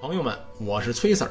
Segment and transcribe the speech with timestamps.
[0.00, 1.30] 朋友们，我是崔 Sir。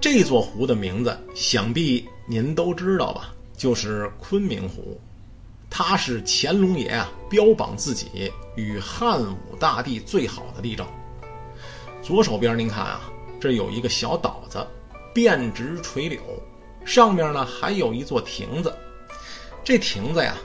[0.00, 3.34] 这座湖的名字想必您都知道吧？
[3.56, 5.00] 就是昆明湖。
[5.68, 10.86] 它是乾隆爷啊标榜自己与汉武大帝最好的例证。
[12.04, 13.00] 左手边您看啊，
[13.40, 14.64] 这有一个小岛子，
[15.12, 16.20] 遍植垂柳，
[16.84, 18.72] 上面呢还有一座亭子。
[19.64, 20.36] 这亭子呀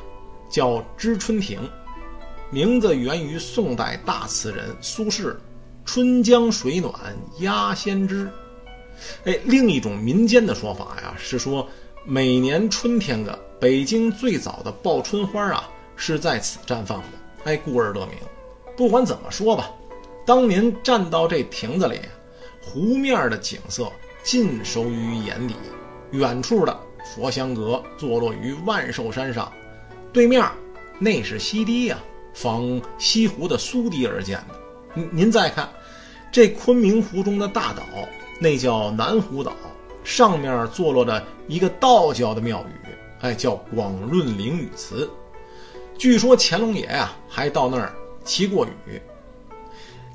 [0.49, 1.59] 叫知春亭，
[2.49, 5.35] 名字源于宋代大词人苏轼。
[5.93, 6.93] 春江水暖
[7.39, 8.31] 鸭先知，
[9.25, 11.67] 哎，另一种民间的说法呀，是说
[12.05, 17.07] 每年春天的北京最早的报春花啊，是在此绽放的，
[17.43, 18.15] 哎，故而得名。
[18.77, 19.69] 不管怎么说吧，
[20.25, 21.99] 当您站到这亭子里，
[22.63, 23.91] 湖面的景色
[24.23, 25.55] 尽收于眼底。
[26.11, 29.51] 远处的佛香阁坐落于万寿山上，
[30.13, 30.41] 对面
[30.99, 31.99] 那是西堤呀，
[32.33, 34.55] 仿西湖的苏堤而建的。
[34.93, 35.70] 您您再看，
[36.32, 37.84] 这昆明湖中的大岛，
[38.40, 39.51] 那叫南湖岛，
[40.04, 45.10] 上面坐落着一个道教的庙宇，哎，叫广润灵雨祠。
[45.98, 49.01] 据说乾隆爷呀，还到那儿祈过雨。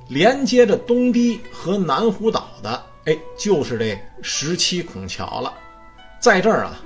[0.08, 5.52] 连接着东堤和南湖岛的，哎，就是这十七孔桥了。
[6.18, 6.80] 在这儿啊，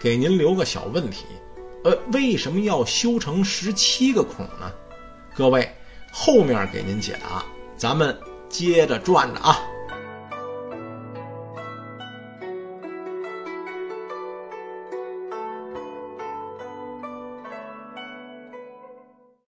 [0.00, 1.24] 给您留个小问题，
[1.84, 4.72] 呃，为什么要修成十七个孔呢？
[5.36, 5.70] 各位。
[6.14, 7.42] 后面给您解答，
[7.78, 8.14] 咱们
[8.52, 9.71] 接着转着啊。